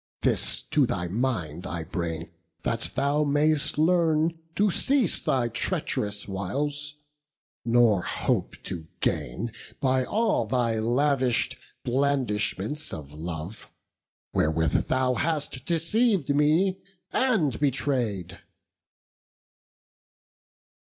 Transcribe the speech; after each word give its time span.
This 0.23 0.63
to 0.71 0.87
thy 0.87 1.07
mind 1.07 1.67
I 1.67 1.83
bring, 1.83 2.31
that 2.63 2.89
thou 2.95 3.23
mayst 3.23 3.77
learn 3.77 4.35
To 4.55 4.71
cease 4.71 5.21
thy 5.21 5.47
treach'rous 5.47 6.27
wiles, 6.27 6.95
nor 7.63 8.01
hope 8.01 8.55
to 8.63 8.87
gain 9.01 9.51
By 9.79 10.03
all 10.03 10.47
thy 10.47 10.79
lavish'd 10.79 11.55
blandishments 11.83 12.91
of 12.91 13.13
love, 13.13 13.71
Wherewith 14.33 14.87
thou 14.87 15.13
hast 15.13 15.65
deceived 15.67 16.33
me, 16.33 16.79
and 17.13 17.59
betray'd." 17.59 18.39